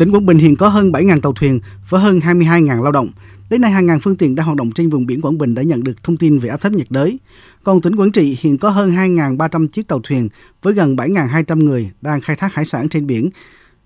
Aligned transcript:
Tỉnh 0.00 0.10
Quảng 0.10 0.26
Bình 0.26 0.38
hiện 0.38 0.56
có 0.56 0.68
hơn 0.68 0.92
7.000 0.92 1.20
tàu 1.20 1.32
thuyền 1.32 1.60
với 1.88 2.00
hơn 2.00 2.18
22.000 2.18 2.82
lao 2.82 2.92
động. 2.92 3.10
Đến 3.50 3.60
nay, 3.60 3.70
hàng 3.70 3.86
ngàn 3.86 4.00
phương 4.00 4.16
tiện 4.16 4.34
đang 4.34 4.46
hoạt 4.46 4.56
động 4.56 4.70
trên 4.72 4.90
vùng 4.90 5.06
biển 5.06 5.20
Quảng 5.20 5.38
Bình 5.38 5.54
đã 5.54 5.62
nhận 5.62 5.84
được 5.84 6.04
thông 6.04 6.16
tin 6.16 6.38
về 6.38 6.48
áp 6.48 6.56
thấp 6.56 6.72
nhiệt 6.72 6.86
đới. 6.90 7.18
Còn 7.64 7.80
tỉnh 7.80 7.96
Quảng 7.96 8.12
Trị 8.12 8.36
hiện 8.40 8.58
có 8.58 8.70
hơn 8.70 8.90
2.300 8.90 9.66
chiếc 9.68 9.88
tàu 9.88 10.00
thuyền 10.04 10.28
với 10.62 10.74
gần 10.74 10.96
7.200 10.96 11.64
người 11.64 11.90
đang 12.00 12.20
khai 12.20 12.36
thác 12.36 12.54
hải 12.54 12.64
sản 12.64 12.88
trên 12.88 13.06
biển, 13.06 13.30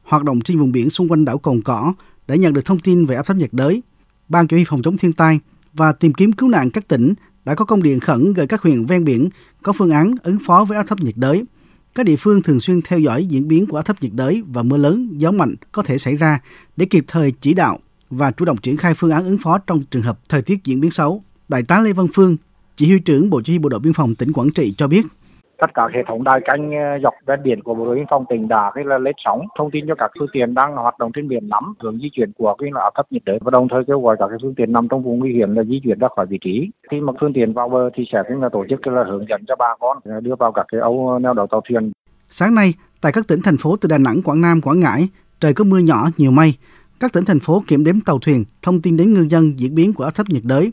hoạt 0.02 0.24
động 0.24 0.40
trên 0.40 0.58
vùng 0.58 0.72
biển 0.72 0.90
xung 0.90 1.08
quanh 1.08 1.24
đảo 1.24 1.38
Cồn 1.38 1.60
Cỏ 1.62 1.94
đã 2.28 2.34
nhận 2.34 2.52
được 2.52 2.64
thông 2.64 2.78
tin 2.78 3.06
về 3.06 3.16
áp 3.16 3.26
thấp 3.26 3.36
nhiệt 3.36 3.52
đới. 3.52 3.82
Ban 4.28 4.46
chỉ 4.46 4.56
huy 4.56 4.64
phòng 4.64 4.82
chống 4.82 4.96
thiên 4.96 5.12
tai 5.12 5.40
và 5.72 5.92
tìm 5.92 6.14
kiếm 6.14 6.32
cứu 6.32 6.48
nạn 6.48 6.70
các 6.70 6.88
tỉnh 6.88 7.14
đã 7.44 7.54
có 7.54 7.64
công 7.64 7.82
điện 7.82 8.00
khẩn 8.00 8.32
gửi 8.32 8.46
các 8.46 8.62
huyện 8.62 8.86
ven 8.86 9.04
biển 9.04 9.28
có 9.62 9.72
phương 9.72 9.90
án 9.90 10.14
ứng 10.22 10.38
phó 10.46 10.64
với 10.64 10.76
áp 10.76 10.86
thấp 10.86 11.00
nhiệt 11.00 11.16
đới. 11.16 11.44
Các 11.94 12.06
địa 12.06 12.16
phương 12.16 12.42
thường 12.42 12.60
xuyên 12.60 12.82
theo 12.82 12.98
dõi 12.98 13.26
diễn 13.26 13.48
biến 13.48 13.66
của 13.66 13.76
áp 13.76 13.82
thấp 13.82 13.96
nhiệt 14.00 14.12
đới 14.14 14.42
và 14.52 14.62
mưa 14.62 14.76
lớn, 14.76 15.14
gió 15.18 15.30
mạnh 15.30 15.54
có 15.72 15.82
thể 15.82 15.98
xảy 15.98 16.16
ra 16.16 16.40
để 16.76 16.86
kịp 16.86 17.04
thời 17.08 17.32
chỉ 17.40 17.54
đạo 17.54 17.78
và 18.10 18.30
chủ 18.30 18.44
động 18.44 18.56
triển 18.56 18.76
khai 18.76 18.94
phương 18.94 19.10
án 19.10 19.24
ứng 19.24 19.38
phó 19.38 19.58
trong 19.58 19.82
trường 19.90 20.02
hợp 20.02 20.18
thời 20.28 20.42
tiết 20.42 20.64
diễn 20.64 20.80
biến 20.80 20.90
xấu. 20.90 21.22
Đại 21.48 21.62
tá 21.62 21.80
Lê 21.80 21.92
Văn 21.92 22.06
Phương, 22.14 22.36
chỉ 22.76 22.86
huy 22.86 22.98
trưởng 22.98 23.30
Bộ 23.30 23.42
Chỉ 23.44 23.52
huy 23.52 23.58
Bộ 23.58 23.68
đội 23.68 23.80
Biên 23.80 23.92
phòng 23.92 24.14
tỉnh 24.14 24.32
Quảng 24.32 24.50
Trị 24.50 24.74
cho 24.76 24.88
biết 24.88 25.06
tất 25.58 25.70
cả 25.74 25.88
hệ 25.94 26.00
thống 26.08 26.24
đài 26.24 26.40
canh 26.44 26.70
ờ, 26.72 26.98
dọc 27.02 27.14
ven 27.26 27.42
biển 27.42 27.62
của 27.62 27.74
bộ 27.74 27.84
đội 27.84 27.96
biên 27.96 28.04
phòng 28.10 28.24
tỉnh 28.28 28.48
đã, 28.48 28.72
cái 28.74 28.84
là 28.84 28.98
lên 28.98 29.14
sóng. 29.24 29.40
Thông 29.58 29.70
tin 29.70 29.84
cho 29.88 29.94
các 29.98 30.10
phương 30.18 30.28
tiện 30.32 30.54
đang 30.54 30.76
hoạt 30.76 30.98
động 30.98 31.10
trên 31.14 31.28
biển 31.28 31.48
nắm 31.48 31.74
hướng 31.80 31.98
di 31.98 32.08
chuyển 32.12 32.32
của 32.38 32.54
cái 32.58 32.70
là 32.74 32.80
áp 32.80 32.90
thấp 32.96 33.06
nhiệt 33.10 33.22
đới. 33.24 33.38
Và 33.40 33.50
đồng 33.50 33.68
thời 33.68 33.82
kêu 33.86 34.00
gọi 34.00 34.16
các 34.18 34.26
cái 34.28 34.38
phương 34.42 34.54
tiện 34.54 34.72
nằm 34.72 34.88
trong 34.88 35.02
vùng 35.02 35.18
nguy 35.18 35.32
hiểm 35.32 35.54
là 35.56 35.64
di 35.64 35.80
chuyển 35.84 35.98
ra 35.98 36.08
khỏi 36.16 36.26
vị 36.26 36.38
trí. 36.44 36.70
Khi 36.90 37.00
mà 37.00 37.12
phương 37.20 37.32
tiện 37.32 37.52
vào 37.52 37.68
bờ 37.68 37.90
thì 37.96 38.04
sẽ 38.12 38.18
cũng 38.28 38.42
là 38.42 38.48
tổ 38.52 38.64
chức 38.70 38.80
cái 38.82 38.94
là 38.94 39.04
hướng 39.04 39.26
dẫn 39.28 39.40
cho 39.48 39.56
bà 39.58 39.68
con 39.80 39.98
ờ, 40.04 40.20
đưa 40.20 40.34
vào 40.38 40.52
các 40.52 40.66
cái 40.72 40.80
ấu 40.80 41.08
ờ, 41.08 41.18
neo 41.18 41.34
đậu 41.34 41.46
tàu 41.46 41.60
thuyền. 41.68 41.92
Sáng 42.28 42.54
nay, 42.54 42.74
tại 43.00 43.12
các 43.12 43.24
tỉnh 43.28 43.40
thành 43.44 43.56
phố 43.56 43.76
từ 43.80 43.88
Đà 43.88 43.98
Nẵng, 43.98 44.22
Quảng 44.24 44.40
Nam, 44.40 44.60
Quảng 44.60 44.80
Ngãi, 44.80 45.08
trời 45.40 45.54
có 45.54 45.64
mưa 45.64 45.78
nhỏ, 45.78 46.08
nhiều 46.16 46.30
mây. 46.30 46.54
Các 47.00 47.12
tỉnh 47.12 47.24
thành 47.24 47.40
phố 47.40 47.62
kiểm 47.66 47.84
đếm 47.84 48.00
tàu 48.00 48.18
thuyền, 48.18 48.44
thông 48.62 48.82
tin 48.82 48.96
đến 48.96 49.14
ngư 49.14 49.20
dân 49.20 49.58
diễn 49.58 49.74
biến 49.74 49.92
của 49.92 50.04
áp 50.04 50.14
thấp 50.14 50.26
nhiệt 50.28 50.42
đới. 50.44 50.72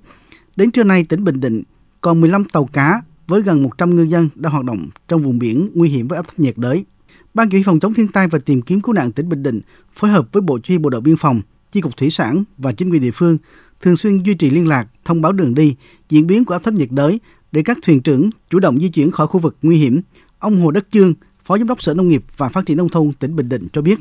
Đến 0.56 0.72
trưa 0.72 0.84
nay, 0.84 1.04
tỉnh 1.10 1.24
Bình 1.24 1.40
Định 1.40 1.64
còn 2.02 2.22
15 2.22 2.44
tàu 2.54 2.68
cá 2.74 3.02
với 3.32 3.42
gần 3.42 3.64
100 3.64 3.96
ngư 3.96 4.04
dân 4.04 4.30
đang 4.36 4.52
hoạt 4.52 4.66
động 4.66 4.88
trong 5.08 5.24
vùng 5.24 5.40
biển 5.40 5.70
nguy 5.74 5.90
hiểm 5.90 6.08
với 6.08 6.16
áp 6.16 6.28
thấp 6.28 6.40
nhiệt 6.40 6.58
đới. 6.58 6.86
Ban 7.34 7.50
chỉ 7.50 7.58
huy 7.58 7.64
phòng 7.64 7.80
chống 7.80 7.94
thiên 7.94 8.08
tai 8.08 8.28
và 8.28 8.40
tìm 8.40 8.62
kiếm 8.62 8.82
cứu 8.82 8.94
nạn 8.94 9.12
tỉnh 9.12 9.30
Bình 9.30 9.44
Định 9.44 9.62
phối 9.96 10.12
hợp 10.12 10.28
với 10.32 10.42
Bộ 10.42 10.60
Chỉ 10.64 10.74
huy 10.74 10.78
Bộ 10.78 10.90
đội 10.90 11.02
Biên 11.02 11.16
phòng, 11.18 11.42
Chi 11.72 11.82
cục 11.82 11.98
Thủy 11.98 12.10
sản 12.10 12.44
và 12.58 12.72
chính 12.72 12.90
quyền 12.90 13.02
địa 13.02 13.12
phương 13.12 13.38
thường 13.82 13.96
xuyên 13.96 14.24
duy 14.24 14.34
trì 14.34 14.50
liên 14.50 14.68
lạc, 14.68 14.88
thông 15.06 15.22
báo 15.22 15.32
đường 15.32 15.56
đi, 15.56 15.76
diễn 16.10 16.28
biến 16.28 16.46
của 16.46 16.54
áp 16.54 16.64
thấp 16.64 16.74
nhiệt 16.74 16.92
đới 16.92 17.20
để 17.52 17.62
các 17.64 17.78
thuyền 17.84 18.02
trưởng 18.02 18.30
chủ 18.50 18.60
động 18.60 18.78
di 18.78 18.90
chuyển 18.90 19.12
khỏi 19.12 19.28
khu 19.28 19.40
vực 19.40 19.58
nguy 19.62 19.78
hiểm. 19.78 20.02
Ông 20.40 20.62
Hồ 20.62 20.72
Đức 20.72 20.88
Chương, 20.92 21.14
Phó 21.44 21.58
Giám 21.58 21.68
đốc 21.68 21.82
Sở 21.82 21.94
Nông 21.94 22.10
nghiệp 22.10 22.24
và 22.38 22.50
Phát 22.50 22.66
triển 22.66 22.78
Nông 22.78 22.90
thôn 22.90 23.14
tỉnh 23.14 23.36
Bình 23.36 23.50
Định 23.50 23.68
cho 23.74 23.82
biết. 23.82 24.00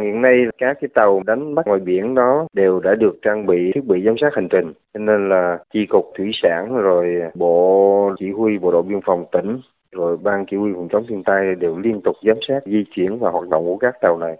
Hiện 0.00 0.22
nay 0.22 0.34
các 0.58 0.76
cái 0.80 0.88
tàu 0.94 1.22
đánh 1.26 1.54
bắt 1.54 1.66
ngoài 1.66 1.80
biển 1.80 2.14
đó 2.14 2.46
đều 2.52 2.80
đã 2.80 2.94
được 2.94 3.18
trang 3.22 3.46
bị 3.46 3.72
thiết 3.74 3.84
bị 3.84 4.02
giám 4.06 4.14
sát 4.20 4.30
hành 4.34 4.48
trình, 4.50 4.72
cho 4.94 5.00
nên 5.00 5.28
là 5.28 5.58
chi 5.74 5.80
cục 5.88 6.04
thủy 6.18 6.30
sản 6.42 6.76
rồi 6.76 7.06
bộ 7.34 8.14
chỉ 8.20 8.26
huy 8.30 8.58
bộ 8.58 8.72
đội 8.72 8.82
biên 8.82 9.00
phòng 9.06 9.24
tỉnh 9.32 9.60
rồi 9.92 10.16
ban 10.16 10.44
chỉ 10.50 10.56
huy 10.56 10.70
phòng 10.74 10.88
chống 10.92 11.06
thiên 11.08 11.22
tai 11.24 11.54
đều 11.60 11.78
liên 11.78 12.00
tục 12.04 12.16
giám 12.26 12.36
sát 12.48 12.60
di 12.66 12.84
chuyển 12.96 13.18
và 13.18 13.30
hoạt 13.30 13.48
động 13.48 13.64
của 13.64 13.76
các 13.76 13.94
tàu 14.02 14.18
này. 14.18 14.36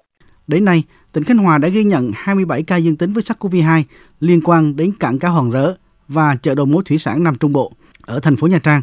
Đến 0.46 0.64
nay, 0.64 0.82
tỉnh 1.12 1.24
Khánh 1.24 1.38
Hòa 1.38 1.58
đã 1.58 1.68
ghi 1.68 1.84
nhận 1.84 2.10
27 2.14 2.62
ca 2.62 2.76
dương 2.76 2.96
tính 2.96 3.12
với 3.12 3.22
SARS-CoV-2 3.22 3.82
liên 4.20 4.40
quan 4.44 4.76
đến 4.76 4.92
cảng 5.00 5.18
cá 5.18 5.28
Hòn 5.28 5.50
Rỡ 5.50 5.74
và 6.08 6.36
chợ 6.42 6.54
đầu 6.54 6.66
mối 6.66 6.82
thủy 6.86 6.98
sản 6.98 7.24
Nam 7.24 7.34
Trung 7.40 7.52
Bộ 7.52 7.72
ở 8.06 8.20
thành 8.22 8.36
phố 8.36 8.46
Nha 8.46 8.58
Trang. 8.62 8.80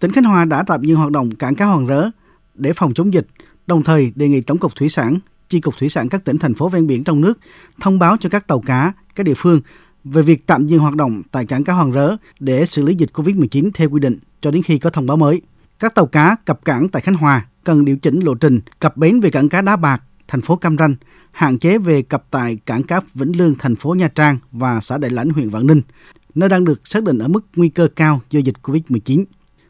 Tỉnh 0.00 0.12
Khánh 0.12 0.24
Hòa 0.24 0.44
đã 0.44 0.64
tạm 0.66 0.80
dừng 0.82 0.96
hoạt 0.96 1.10
động 1.10 1.30
cảng 1.38 1.54
cá 1.54 1.64
Hòn 1.64 1.86
Rỡ 1.86 2.10
để 2.54 2.72
phòng 2.76 2.94
chống 2.94 3.12
dịch, 3.12 3.26
đồng 3.66 3.82
thời 3.82 4.12
đề 4.16 4.28
nghị 4.28 4.40
Tổng 4.40 4.58
cục 4.58 4.76
Thủy 4.76 4.88
sản 4.88 5.18
Chi 5.48 5.60
cục 5.60 5.78
Thủy 5.78 5.88
sản 5.88 6.08
các 6.08 6.24
tỉnh 6.24 6.38
thành 6.38 6.54
phố 6.54 6.68
ven 6.68 6.86
biển 6.86 7.04
trong 7.04 7.20
nước 7.20 7.38
thông 7.80 7.98
báo 7.98 8.16
cho 8.20 8.28
các 8.28 8.46
tàu 8.46 8.60
cá, 8.60 8.92
các 9.14 9.22
địa 9.26 9.34
phương 9.36 9.60
về 10.04 10.22
việc 10.22 10.46
tạm 10.46 10.66
dừng 10.66 10.80
hoạt 10.80 10.94
động 10.94 11.22
tại 11.30 11.46
cảng 11.46 11.64
cá 11.64 11.72
Hoàng 11.72 11.92
Rớ 11.92 12.16
để 12.40 12.66
xử 12.66 12.82
lý 12.82 12.94
dịch 12.94 13.10
COVID-19 13.12 13.70
theo 13.74 13.90
quy 13.90 14.00
định 14.00 14.18
cho 14.40 14.50
đến 14.50 14.62
khi 14.62 14.78
có 14.78 14.90
thông 14.90 15.06
báo 15.06 15.16
mới. 15.16 15.42
Các 15.78 15.94
tàu 15.94 16.06
cá 16.06 16.36
cập 16.44 16.64
cảng 16.64 16.88
tại 16.88 17.02
Khánh 17.02 17.14
Hòa 17.14 17.46
cần 17.64 17.84
điều 17.84 17.96
chỉnh 17.96 18.20
lộ 18.20 18.34
trình 18.34 18.60
cập 18.78 18.96
bến 18.96 19.20
về 19.20 19.30
cảng 19.30 19.48
cá 19.48 19.62
Đá 19.62 19.76
Bạc, 19.76 20.02
thành 20.28 20.40
phố 20.40 20.56
Cam 20.56 20.78
Ranh, 20.78 20.94
hạn 21.32 21.58
chế 21.58 21.78
về 21.78 22.02
cập 22.02 22.24
tại 22.30 22.58
cảng 22.66 22.82
cá 22.82 23.00
Vĩnh 23.14 23.36
Lương, 23.36 23.54
thành 23.58 23.76
phố 23.76 23.94
Nha 23.94 24.08
Trang 24.08 24.38
và 24.52 24.80
xã 24.80 24.98
Đại 24.98 25.10
Lãnh, 25.10 25.28
huyện 25.28 25.50
Vạn 25.50 25.66
Ninh, 25.66 25.80
nơi 26.34 26.48
đang 26.48 26.64
được 26.64 26.80
xác 26.84 27.02
định 27.02 27.18
ở 27.18 27.28
mức 27.28 27.46
nguy 27.56 27.68
cơ 27.68 27.88
cao 27.96 28.20
do 28.30 28.40
dịch 28.40 28.56
COVID-19. 28.62 29.24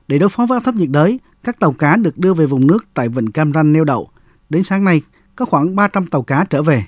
Để 0.09 0.19
đối 0.19 0.29
phó 0.29 0.47
với 0.47 0.57
áp 0.57 0.65
thấp 0.65 0.75
nhiệt 0.75 0.89
đới, 0.91 1.21
các 1.45 1.61
tàu 1.61 1.73
cá 1.73 1.97
được 1.97 2.19
đưa 2.19 2.35
về 2.35 2.47
vùng 2.47 2.67
nước 2.67 2.87
tại 2.95 3.09
Vịnh 3.09 3.33
Cam 3.33 3.53
Ranh 3.53 3.73
neo 3.73 3.85
đậu. 3.85 4.09
Đến 4.51 4.63
sáng 4.63 4.85
nay, 4.85 5.03
có 5.37 5.45
khoảng 5.45 5.77
300 5.77 6.07
tàu 6.07 6.23
cá 6.23 6.45
trở 6.51 6.63
về. 6.63 6.85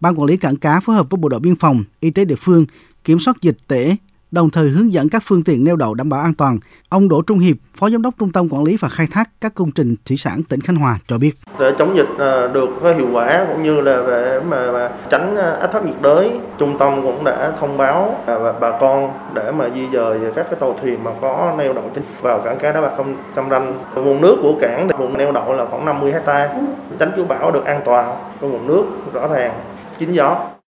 Ban 0.00 0.20
quản 0.20 0.28
lý 0.28 0.36
cảng 0.36 0.56
cá 0.56 0.80
phối 0.80 0.96
hợp 0.96 1.06
với 1.10 1.18
bộ 1.18 1.28
đội 1.28 1.40
biên 1.40 1.56
phòng, 1.56 1.84
y 2.00 2.10
tế 2.10 2.24
địa 2.24 2.34
phương 2.38 2.66
kiểm 3.04 3.18
soát 3.18 3.36
dịch 3.42 3.58
tễ, 3.68 3.96
đồng 4.30 4.50
thời 4.50 4.68
hướng 4.68 4.92
dẫn 4.92 5.08
các 5.08 5.22
phương 5.26 5.44
tiện 5.44 5.64
neo 5.64 5.76
đậu 5.76 5.94
đảm 5.94 6.08
bảo 6.08 6.20
an 6.20 6.34
toàn. 6.34 6.58
Ông 6.88 7.08
Đỗ 7.08 7.22
Trung 7.22 7.38
Hiệp, 7.38 7.56
Phó 7.78 7.90
Giám 7.90 8.02
đốc 8.02 8.14
Trung 8.18 8.32
tâm 8.32 8.48
Quản 8.50 8.64
lý 8.64 8.76
và 8.76 8.88
Khai 8.88 9.06
thác 9.06 9.40
các 9.40 9.54
công 9.54 9.70
trình 9.70 9.94
thủy 10.04 10.16
sản 10.16 10.42
tỉnh 10.42 10.60
Khánh 10.60 10.76
Hòa 10.76 10.98
cho 11.08 11.18
biết. 11.18 11.38
Để 11.62 11.72
chống 11.78 11.96
dịch 11.96 12.08
ờ, 12.18 12.48
được 12.48 12.68
hiệu 12.96 13.06
quả 13.12 13.46
cũng 13.48 13.62
như 13.62 13.80
là 13.80 14.02
để 14.06 14.40
mà, 14.48 14.70
mà 14.72 14.88
tránh 15.08 15.36
ờ, 15.36 15.56
áp 15.60 15.66
thấp 15.66 15.84
nhiệt 15.84 15.94
đới, 16.00 16.30
trung 16.58 16.78
tâm 16.78 17.02
cũng 17.02 17.24
đã 17.24 17.52
thông 17.60 17.76
báo 17.76 18.14
à, 18.26 18.38
và 18.38 18.52
bà 18.52 18.78
con 18.78 19.12
để 19.34 19.52
mà 19.52 19.68
di 19.74 19.88
dời 19.92 20.18
các 20.36 20.46
cái 20.50 20.60
tàu 20.60 20.74
thuyền 20.82 21.04
mà 21.04 21.10
có 21.20 21.52
neo 21.58 21.72
đậu 21.72 21.84
chính 21.94 22.04
vào 22.20 22.38
cảng 22.38 22.58
cá 22.58 22.72
đá 22.72 22.80
bạc 22.80 22.92
cam, 22.96 23.16
cam 23.34 23.50
ranh. 23.50 23.78
Nguồn 23.94 24.20
nước 24.20 24.36
của 24.42 24.54
cảng 24.60 24.88
vùng 24.88 25.18
neo 25.18 25.32
đậu 25.32 25.52
là 25.52 25.64
khoảng 25.70 25.84
50 25.84 26.12
hecta, 26.12 26.48
tránh 26.98 27.12
chú 27.16 27.24
bão 27.24 27.50
được 27.50 27.64
an 27.64 27.80
toàn, 27.84 28.16
có 28.40 28.48
nguồn 28.48 28.66
nước 28.66 28.84
rõ 29.12 29.26
ràng, 29.26 29.52
kín 29.98 30.12
gió. 30.12 30.51